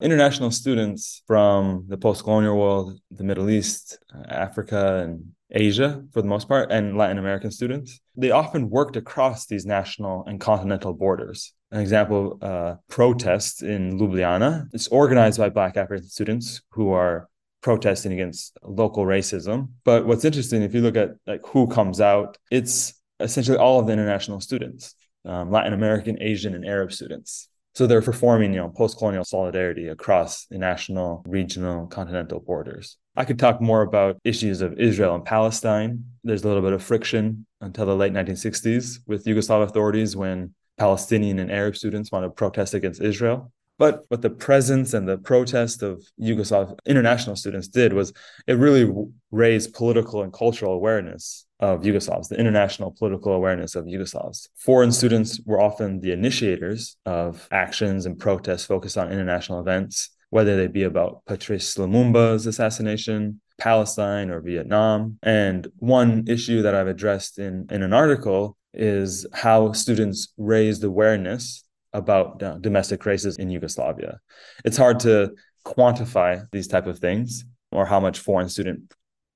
international 0.00 0.50
students 0.50 1.22
from 1.26 1.84
the 1.88 1.96
post-colonial 1.96 2.56
world, 2.56 2.98
the 3.10 3.24
Middle 3.24 3.50
East, 3.50 3.98
Africa, 4.28 5.02
and 5.04 5.32
Asia 5.52 6.02
for 6.12 6.22
the 6.22 6.28
most 6.28 6.48
part, 6.48 6.70
and 6.70 6.96
Latin 6.96 7.18
American 7.18 7.50
students. 7.50 8.00
They 8.16 8.30
often 8.30 8.70
worked 8.70 8.96
across 8.96 9.46
these 9.46 9.66
national 9.66 10.24
and 10.26 10.40
continental 10.40 10.92
borders. 10.94 11.52
An 11.72 11.80
example, 11.80 12.38
uh, 12.42 12.76
protests 12.88 13.62
in 13.62 13.98
Ljubljana. 13.98 14.68
It's 14.72 14.88
organized 14.88 15.38
by 15.38 15.50
Black 15.50 15.76
African 15.76 16.08
students 16.08 16.62
who 16.70 16.92
are 16.92 17.28
protesting 17.62 18.12
against 18.12 18.56
local 18.62 19.04
racism. 19.04 19.68
But 19.84 20.06
what's 20.06 20.24
interesting, 20.24 20.62
if 20.62 20.74
you 20.74 20.80
look 20.80 20.96
at 20.96 21.10
like 21.26 21.46
who 21.46 21.66
comes 21.66 22.00
out, 22.00 22.38
it's 22.50 22.94
essentially 23.20 23.58
all 23.58 23.78
of 23.78 23.86
the 23.86 23.92
international 23.92 24.40
students, 24.40 24.94
um, 25.26 25.50
Latin 25.50 25.74
American, 25.74 26.16
Asian, 26.22 26.54
and 26.54 26.64
Arab 26.64 26.90
students. 26.90 27.49
So 27.74 27.86
they're 27.86 28.02
performing, 28.02 28.52
you 28.52 28.60
know, 28.60 28.68
post-colonial 28.68 29.24
solidarity 29.24 29.88
across 29.88 30.46
national, 30.50 31.22
regional, 31.26 31.86
continental 31.86 32.40
borders. 32.40 32.96
I 33.16 33.24
could 33.24 33.38
talk 33.38 33.60
more 33.60 33.82
about 33.82 34.16
issues 34.24 34.60
of 34.60 34.78
Israel 34.78 35.14
and 35.14 35.24
Palestine. 35.24 36.04
There's 36.24 36.44
a 36.44 36.48
little 36.48 36.62
bit 36.62 36.72
of 36.72 36.82
friction 36.82 37.46
until 37.60 37.86
the 37.86 37.96
late 37.96 38.12
1960s 38.12 39.00
with 39.06 39.24
Yugoslav 39.24 39.62
authorities 39.62 40.16
when 40.16 40.54
Palestinian 40.78 41.38
and 41.38 41.50
Arab 41.50 41.76
students 41.76 42.10
want 42.10 42.24
to 42.24 42.30
protest 42.30 42.74
against 42.74 43.00
Israel. 43.00 43.52
But 43.80 44.04
what 44.08 44.20
the 44.20 44.28
presence 44.28 44.92
and 44.92 45.08
the 45.08 45.16
protest 45.16 45.82
of 45.82 46.06
Yugoslav 46.20 46.78
international 46.84 47.34
students 47.34 47.66
did 47.66 47.94
was 47.94 48.12
it 48.46 48.58
really 48.58 48.86
raised 49.30 49.72
political 49.72 50.22
and 50.22 50.30
cultural 50.30 50.74
awareness 50.74 51.46
of 51.60 51.80
Yugoslavs, 51.80 52.28
the 52.28 52.38
international 52.38 52.94
political 52.98 53.32
awareness 53.32 53.76
of 53.76 53.86
Yugoslavs. 53.86 54.48
Foreign 54.54 54.92
students 54.92 55.40
were 55.46 55.62
often 55.62 56.00
the 56.00 56.12
initiators 56.12 56.98
of 57.06 57.48
actions 57.50 58.04
and 58.04 58.18
protests 58.18 58.66
focused 58.66 58.98
on 58.98 59.10
international 59.10 59.60
events, 59.60 60.10
whether 60.28 60.58
they 60.58 60.66
be 60.66 60.82
about 60.82 61.24
Patrice 61.24 61.74
Lumumba's 61.78 62.46
assassination, 62.46 63.40
Palestine, 63.58 64.28
or 64.28 64.42
Vietnam. 64.42 65.18
And 65.22 65.66
one 65.78 66.24
issue 66.28 66.60
that 66.62 66.74
I've 66.74 66.86
addressed 66.86 67.38
in, 67.38 67.66
in 67.70 67.82
an 67.82 67.94
article 67.94 68.58
is 68.74 69.26
how 69.32 69.72
students 69.72 70.34
raised 70.36 70.84
awareness 70.84 71.64
about 71.92 72.38
domestic 72.62 73.04
races 73.04 73.36
in 73.36 73.50
Yugoslavia. 73.50 74.20
It's 74.64 74.76
hard 74.76 75.00
to 75.00 75.34
quantify 75.64 76.46
these 76.52 76.68
type 76.68 76.86
of 76.86 76.98
things 76.98 77.44
or 77.72 77.86
how 77.86 78.00
much 78.00 78.18
foreign 78.18 78.48
student 78.48 78.92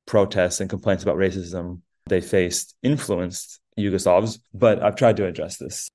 protests 0.06 0.60
and 0.60 0.68
complaints 0.68 1.02
about 1.02 1.16
racism 1.16 1.80
they 2.06 2.20
faced 2.20 2.76
influenced 2.82 3.60
Yugoslavs, 3.78 4.38
but 4.52 4.82
I've 4.82 4.96
tried 4.96 5.16
to 5.16 5.26
address 5.26 5.56
this. 5.56 5.88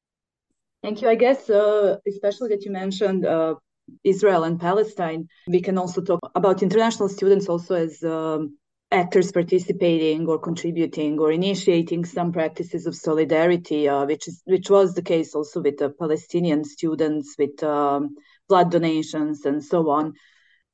Thank 0.81 1.01
you. 1.01 1.09
I 1.09 1.15
guess, 1.15 1.49
uh, 1.49 1.97
especially 2.07 2.49
that 2.49 2.63
you 2.63 2.71
mentioned 2.71 3.25
uh, 3.25 3.55
Israel 4.03 4.43
and 4.43 4.59
Palestine, 4.59 5.27
we 5.47 5.61
can 5.61 5.77
also 5.77 6.01
talk 6.01 6.19
about 6.35 6.63
international 6.63 7.09
students 7.09 7.47
also 7.47 7.75
as 7.75 8.03
um, 8.03 8.57
actors 8.91 9.31
participating 9.31 10.27
or 10.27 10.39
contributing 10.39 11.19
or 11.19 11.31
initiating 11.31 12.05
some 12.05 12.31
practices 12.31 12.87
of 12.87 12.95
solidarity, 12.95 13.87
uh, 13.87 14.05
which 14.05 14.27
is 14.27 14.41
which 14.45 14.69
was 14.69 14.93
the 14.93 15.01
case 15.01 15.35
also 15.35 15.61
with 15.61 15.77
the 15.77 15.89
Palestinian 15.89 16.63
students 16.63 17.35
with 17.37 17.61
um, 17.63 18.15
blood 18.47 18.71
donations 18.71 19.45
and 19.45 19.63
so 19.63 19.89
on, 19.89 20.13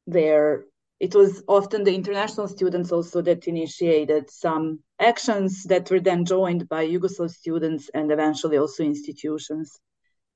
There, 0.07 0.65
it 0.99 1.13
was 1.13 1.43
often 1.47 1.83
the 1.83 1.93
international 1.93 2.47
students 2.47 2.91
also 2.91 3.21
that 3.23 3.47
initiated 3.47 4.29
some 4.29 4.79
actions 4.99 5.63
that 5.63 5.91
were 5.91 5.99
then 5.99 6.23
joined 6.25 6.69
by 6.69 6.87
Yugoslav 6.87 7.31
students 7.31 7.89
and 7.93 8.11
eventually 8.11 8.57
also 8.57 8.83
institutions. 8.83 9.79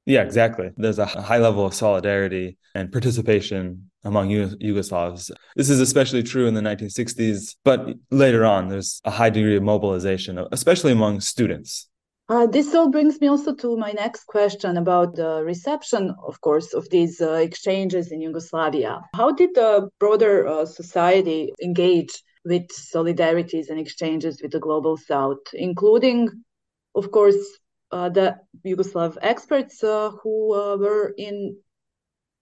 Yeah, 0.06 0.24
exactly. 0.24 0.72
There's 0.78 1.00
a 1.00 1.06
high 1.06 1.38
level 1.38 1.66
of 1.66 1.74
solidarity 1.74 2.58
and 2.74 2.92
participation 2.92 3.92
among 4.04 4.30
Yugoslavs. 4.30 5.32
This 5.56 5.70
is 5.70 5.80
especially 5.80 6.24
true 6.24 6.48
in 6.48 6.54
the 6.54 6.62
1960s, 6.62 7.56
but 7.64 7.90
later 8.10 8.46
on, 8.46 8.70
there's 8.70 9.02
a 9.06 9.12
high 9.12 9.30
degree 9.30 9.58
of 9.58 9.64
mobilization, 9.64 10.44
especially 10.52 10.94
among 10.94 11.22
students. 11.22 11.90
Uh, 12.30 12.46
this 12.46 12.76
all 12.76 12.90
brings 12.90 13.20
me 13.20 13.28
also 13.28 13.56
to 13.56 13.76
my 13.76 13.92
next 13.92 14.26
question 14.26 14.78
about 14.78 15.16
the 15.16 15.44
reception, 15.44 16.14
of 16.24 16.40
course, 16.42 16.74
of 16.74 16.88
these 16.92 17.20
uh, 17.22 17.34
exchanges 17.34 18.12
in 18.12 18.22
Yugoslavia. 18.22 19.02
How 19.16 19.32
did 19.32 19.56
the 19.56 19.90
broader 20.00 20.48
uh, 20.48 20.66
society 20.66 21.52
engage 21.62 22.24
with 22.46 22.68
solidarities 22.68 23.70
and 23.70 23.80
exchanges 23.80 24.42
with 24.44 24.52
the 24.52 24.60
global 24.60 24.96
south, 24.96 25.40
including, 25.54 26.30
of 26.94 27.12
course, 27.12 27.36
the 27.92 28.38
Yugoslav 28.66 29.18
experts 29.22 29.84
uh, 29.84 30.12
who 30.22 30.54
uh, 30.54 30.78
were 30.78 31.14
in 31.18 31.58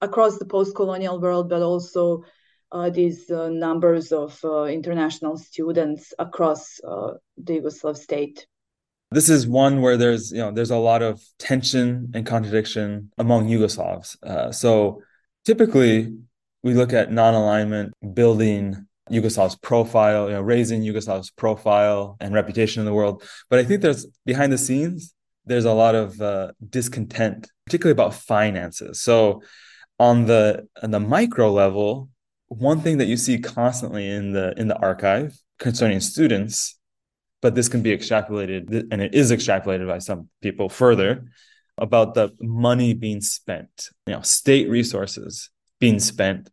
across 0.02 0.38
the 0.38 0.46
post-colonial 0.46 1.20
world, 1.20 1.50
but 1.50 1.62
also 1.62 2.24
these 2.92 3.30
numbers 3.30 4.12
of 4.12 4.40
international 4.70 5.38
students 5.38 6.14
across 6.20 6.78
the 6.82 7.20
Yugoslav 7.38 7.98
state? 7.98 8.46
This 9.12 9.30
is 9.30 9.48
one 9.48 9.82
where 9.82 9.96
there's 9.96 10.32
you 10.32 10.40
know 10.40 10.52
there's 10.52 10.72
a 10.72 10.78
lot 10.78 11.02
of 11.02 11.22
tension 11.40 12.12
and 12.14 12.26
contradiction 12.26 13.12
among 13.18 13.48
Yugoslavs. 13.48 14.22
Uh, 14.22 14.52
so 14.52 15.02
typically 15.46 16.14
we 16.64 16.74
look 16.74 16.92
at 16.92 17.12
non-alignment 17.12 17.94
building 18.14 18.86
Yugoslav's 19.10 19.56
profile, 19.56 20.28
you 20.28 20.34
know, 20.34 20.42
raising 20.42 20.84
Yugoslav's 20.84 21.32
profile 21.32 22.18
and 22.20 22.34
reputation 22.34 22.82
in 22.82 22.86
the 22.86 22.94
world. 22.94 23.24
But 23.50 23.60
I 23.60 23.64
think 23.64 23.82
there's 23.82 24.06
behind 24.26 24.52
the 24.52 24.58
scenes, 24.58 25.14
there's 25.48 25.66
a 25.66 25.74
lot 25.74 25.96
of 25.96 26.22
uh, 26.22 26.52
discontent, 26.70 27.50
particularly 27.66 27.94
about 27.94 28.14
finances. 28.14 29.02
So 29.02 29.42
on 30.00 30.26
the 30.26 30.68
on 30.84 30.92
the 30.92 31.00
micro 31.00 31.52
level, 31.52 32.10
one 32.48 32.82
thing 32.82 32.98
that 33.00 33.08
you 33.08 33.18
see 33.18 33.40
constantly 33.40 34.08
in 34.10 34.34
the 34.34 34.54
in 34.58 34.68
the 34.68 34.78
archive 34.78 35.36
concerning 35.60 36.00
students, 36.00 36.78
but 37.42 37.56
this 37.56 37.70
can 37.70 37.82
be 37.82 37.96
extrapolated, 37.96 38.88
and 38.92 39.02
it 39.02 39.14
is 39.14 39.32
extrapolated 39.32 39.88
by 39.88 40.00
some 40.00 40.30
people 40.42 40.70
further 40.70 41.26
about 41.78 42.14
the 42.14 42.32
money 42.42 42.94
being 42.94 43.22
spent, 43.22 43.90
you 44.08 44.14
know, 44.14 44.22
state 44.22 44.70
resources 44.70 45.50
being 45.80 46.00
spent 46.00 46.50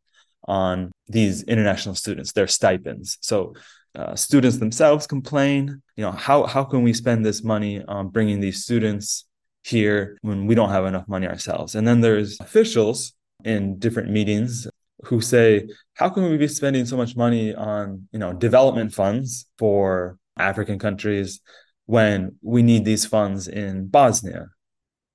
on 0.46 0.92
these 1.08 1.42
international 1.44 1.94
students, 1.94 2.32
their 2.32 2.46
stipends. 2.46 3.16
So 3.22 3.54
uh, 3.94 4.14
students 4.16 4.58
themselves 4.58 5.06
complain, 5.06 5.82
you 5.96 6.04
know, 6.04 6.12
how 6.12 6.44
how 6.44 6.64
can 6.64 6.82
we 6.82 6.92
spend 6.92 7.24
this 7.24 7.44
money 7.44 7.82
on 7.86 8.08
bringing 8.08 8.40
these 8.40 8.64
students 8.64 9.26
here 9.62 10.18
when 10.22 10.46
we 10.46 10.54
don't 10.54 10.70
have 10.70 10.86
enough 10.86 11.06
money 11.08 11.26
ourselves? 11.26 11.74
And 11.74 11.86
then 11.86 12.00
there's 12.00 12.38
officials 12.40 13.12
in 13.44 13.78
different 13.78 14.10
meetings 14.10 14.66
who 15.04 15.20
say, 15.20 15.68
how 15.94 16.08
can 16.08 16.28
we 16.28 16.36
be 16.36 16.48
spending 16.48 16.86
so 16.86 16.96
much 16.96 17.16
money 17.16 17.54
on, 17.54 18.08
you 18.10 18.18
know, 18.18 18.32
development 18.32 18.92
funds 18.92 19.46
for 19.58 20.18
African 20.38 20.78
countries 20.78 21.40
when 21.86 22.36
we 22.42 22.62
need 22.62 22.84
these 22.84 23.04
funds 23.04 23.46
in 23.46 23.86
Bosnia 23.86 24.46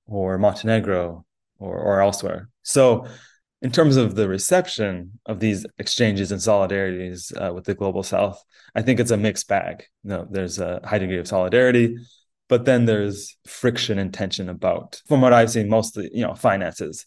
or 0.05 0.38
Montenegro 0.38 1.25
or, 1.57 1.77
or 1.77 2.01
elsewhere? 2.01 2.50
So 2.63 3.07
in 3.61 3.71
terms 3.71 3.97
of 3.97 4.15
the 4.15 4.27
reception 4.27 5.19
of 5.25 5.39
these 5.39 5.65
exchanges 5.77 6.31
and 6.31 6.41
solidarities 6.41 7.33
uh, 7.35 7.53
with 7.53 7.65
the 7.65 7.75
global 7.75 8.03
south 8.03 8.43
i 8.75 8.81
think 8.81 8.99
it's 8.99 9.11
a 9.11 9.17
mixed 9.17 9.47
bag. 9.47 9.83
You 10.03 10.09
know, 10.11 10.27
there's 10.29 10.59
a 10.59 10.79
high 10.83 10.99
degree 10.99 11.19
of 11.19 11.27
solidarity 11.27 11.97
but 12.47 12.65
then 12.65 12.85
there's 12.85 13.37
friction 13.45 13.99
and 13.99 14.13
tension 14.13 14.49
about 14.49 15.01
from 15.07 15.21
what 15.21 15.33
i've 15.33 15.51
seen 15.51 15.69
mostly 15.69 16.09
you 16.13 16.25
know 16.25 16.35
finances 16.35 17.05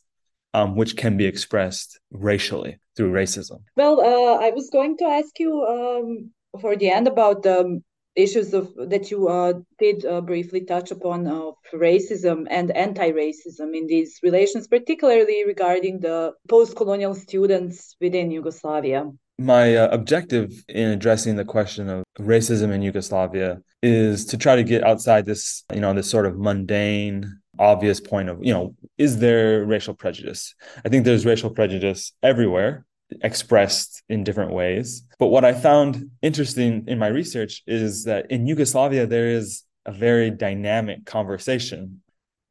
um, 0.54 0.76
which 0.76 0.96
can 0.96 1.16
be 1.16 1.24
expressed 1.24 1.98
racially 2.10 2.78
through 2.94 3.10
racism. 3.10 3.60
Well 3.76 4.00
uh, 4.00 4.44
i 4.46 4.50
was 4.50 4.68
going 4.70 4.96
to 4.98 5.04
ask 5.04 5.38
you 5.38 5.64
um, 5.64 6.30
for 6.60 6.76
the 6.76 6.90
end 6.90 7.08
about 7.08 7.42
the 7.42 7.80
issues 8.14 8.52
of 8.54 8.72
that 8.76 9.10
you 9.10 9.28
uh, 9.28 9.54
did 9.78 10.04
uh, 10.04 10.20
briefly 10.20 10.62
touch 10.62 10.90
upon 10.90 11.26
of 11.26 11.54
racism 11.72 12.46
and 12.50 12.70
anti-racism 12.76 13.76
in 13.76 13.86
these 13.86 14.18
relations, 14.22 14.68
particularly 14.68 15.44
regarding 15.46 16.00
the 16.00 16.32
post-colonial 16.48 17.14
students 17.14 17.96
within 18.00 18.30
Yugoslavia. 18.30 19.10
My 19.38 19.76
uh, 19.76 19.88
objective 19.88 20.52
in 20.68 20.90
addressing 20.90 21.36
the 21.36 21.44
question 21.44 21.88
of 21.88 22.04
racism 22.18 22.70
in 22.70 22.82
Yugoslavia 22.82 23.60
is 23.82 24.24
to 24.26 24.36
try 24.36 24.56
to 24.56 24.62
get 24.62 24.84
outside 24.84 25.26
this, 25.26 25.64
you 25.72 25.80
know, 25.80 25.92
this 25.94 26.08
sort 26.08 26.26
of 26.26 26.38
mundane, 26.38 27.40
obvious 27.58 27.98
point 27.98 28.28
of, 28.28 28.38
you 28.42 28.52
know, 28.52 28.74
is 28.98 29.18
there 29.18 29.64
racial 29.64 29.94
prejudice? 29.94 30.54
I 30.84 30.88
think 30.88 31.04
there's 31.04 31.26
racial 31.26 31.50
prejudice 31.50 32.12
everywhere 32.22 32.84
expressed 33.22 34.02
in 34.08 34.24
different 34.24 34.52
ways. 34.52 35.04
But 35.18 35.28
what 35.28 35.44
I 35.44 35.52
found 35.52 36.10
interesting 36.22 36.84
in 36.86 36.98
my 36.98 37.08
research 37.08 37.62
is 37.66 38.04
that 38.04 38.30
in 38.30 38.46
Yugoslavia, 38.46 39.06
there 39.06 39.30
is 39.30 39.62
a 39.86 39.92
very 39.92 40.30
dynamic 40.30 41.04
conversation 41.04 42.02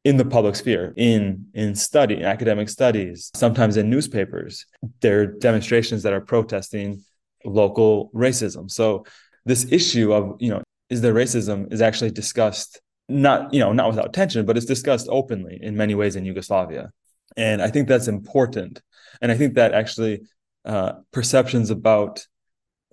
in 0.04 0.16
the 0.16 0.24
public 0.24 0.56
sphere, 0.56 0.92
in 0.96 1.46
in 1.54 1.74
study, 1.74 2.16
in 2.16 2.24
academic 2.24 2.68
studies, 2.68 3.30
sometimes 3.34 3.76
in 3.76 3.88
newspapers. 3.88 4.66
There 5.00 5.20
are 5.20 5.26
demonstrations 5.26 6.02
that 6.02 6.12
are 6.12 6.20
protesting 6.20 7.04
local 7.44 8.10
racism. 8.14 8.70
So 8.70 9.06
this 9.44 9.70
issue 9.70 10.12
of, 10.12 10.36
you 10.40 10.50
know, 10.50 10.62
is 10.90 11.00
there 11.00 11.14
racism 11.14 11.72
is 11.72 11.80
actually 11.80 12.10
discussed 12.10 12.80
not, 13.08 13.52
you 13.52 13.60
know, 13.60 13.72
not 13.72 13.88
without 13.88 14.12
tension, 14.12 14.46
but 14.46 14.56
it's 14.56 14.66
discussed 14.66 15.08
openly 15.10 15.58
in 15.60 15.76
many 15.76 15.94
ways 15.94 16.16
in 16.16 16.24
Yugoslavia. 16.24 16.90
And 17.36 17.62
I 17.62 17.68
think 17.68 17.88
that's 17.88 18.08
important. 18.08 18.80
And 19.20 19.30
I 19.30 19.36
think 19.36 19.54
that 19.54 19.72
actually 19.72 20.22
uh, 20.64 20.92
perceptions 21.12 21.70
about 21.70 22.26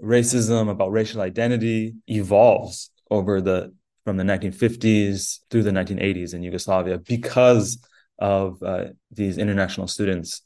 racism, 0.01 0.69
about 0.69 0.91
racial 0.91 1.21
identity 1.21 1.95
evolves 2.07 2.89
over 3.11 3.41
the 3.41 3.73
from 4.05 4.17
the 4.17 4.23
1950s 4.23 5.39
through 5.49 5.63
the 5.63 5.71
1980s 5.71 6.33
in 6.33 6.41
Yugoslavia 6.41 6.97
because 6.97 7.77
of 8.17 8.61
uh, 8.63 8.85
these 9.11 9.37
international 9.37 9.87
students 9.87 10.41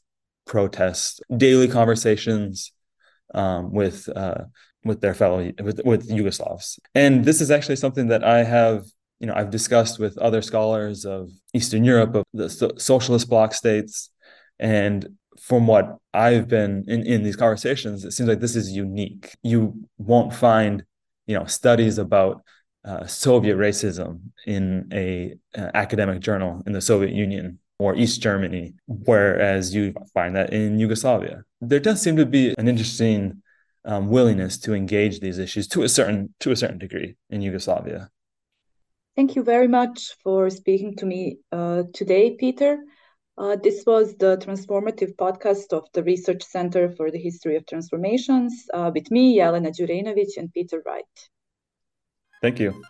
protests, 0.46 1.20
daily 1.36 1.68
conversations 1.68 2.72
um, 3.32 3.72
with 3.72 4.08
uh, 4.14 4.44
with 4.84 5.00
their 5.00 5.14
fellow 5.14 5.50
with 5.62 5.80
with 5.84 6.08
Yugoslavs, 6.08 6.78
and 6.94 7.24
this 7.24 7.40
is 7.40 7.50
actually 7.50 7.76
something 7.76 8.08
that 8.08 8.22
I 8.22 8.44
have 8.44 8.84
you 9.18 9.26
know 9.26 9.34
I've 9.34 9.50
discussed 9.50 9.98
with 9.98 10.18
other 10.18 10.42
scholars 10.42 11.04
of 11.04 11.30
Eastern 11.54 11.84
Europe 11.84 12.14
of 12.14 12.24
the 12.32 12.50
so- 12.50 12.76
socialist 12.76 13.28
bloc 13.28 13.54
states, 13.54 14.10
and 14.58 15.16
from 15.40 15.66
what 15.66 15.98
I've 16.12 16.48
been 16.48 16.84
in, 16.86 17.04
in 17.06 17.22
these 17.22 17.36
conversations, 17.36 18.04
it 18.04 18.12
seems 18.12 18.28
like 18.28 18.40
this 18.40 18.56
is 18.56 18.70
unique. 18.70 19.34
You 19.42 19.88
won't 19.98 20.34
find, 20.34 20.84
you 21.26 21.38
know, 21.38 21.44
studies 21.44 21.98
about 21.98 22.42
uh, 22.84 23.06
Soviet 23.06 23.56
racism 23.56 24.20
in 24.46 24.88
a 24.92 25.34
uh, 25.56 25.70
academic 25.74 26.20
journal 26.20 26.62
in 26.66 26.72
the 26.72 26.80
Soviet 26.80 27.12
Union 27.12 27.58
or 27.78 27.94
East 27.94 28.20
Germany, 28.20 28.74
whereas 28.86 29.74
you 29.74 29.94
find 30.12 30.36
that 30.36 30.52
in 30.52 30.78
Yugoslavia. 30.78 31.44
There 31.60 31.80
does 31.80 32.00
seem 32.00 32.16
to 32.16 32.26
be 32.26 32.54
an 32.58 32.68
interesting 32.68 33.42
um, 33.84 34.08
willingness 34.08 34.58
to 34.58 34.74
engage 34.74 35.20
these 35.20 35.38
issues 35.38 35.66
to 35.68 35.82
a 35.82 35.88
certain 35.88 36.34
to 36.40 36.50
a 36.52 36.56
certain 36.56 36.78
degree 36.78 37.16
in 37.30 37.42
Yugoslavia. 37.42 38.10
Thank 39.16 39.36
you 39.36 39.42
very 39.44 39.68
much 39.68 40.14
for 40.22 40.50
speaking 40.50 40.96
to 40.96 41.06
me 41.06 41.38
uh, 41.52 41.84
today, 41.92 42.36
Peter. 42.38 42.78
Uh, 43.36 43.56
this 43.56 43.84
was 43.84 44.16
the 44.16 44.36
transformative 44.36 45.16
podcast 45.16 45.72
of 45.72 45.88
the 45.92 46.04
Research 46.04 46.44
Center 46.44 46.88
for 46.90 47.10
the 47.10 47.18
History 47.18 47.56
of 47.56 47.66
Transformations 47.66 48.66
uh, 48.72 48.92
with 48.94 49.10
me, 49.10 49.38
Jelena 49.38 49.70
Đureinović, 49.70 50.36
and 50.36 50.52
Peter 50.52 50.82
Wright. 50.86 51.04
Thank 52.40 52.60
you. 52.60 52.82